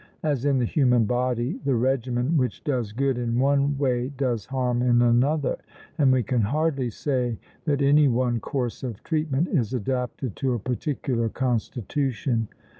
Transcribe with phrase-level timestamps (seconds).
[0.23, 4.81] As in the human body, the regimen which does good in one way does harm
[4.81, 5.57] in another;
[5.99, 10.57] and we can hardly say that any one course of treatment is adapted to a
[10.59, 12.47] particular constitution.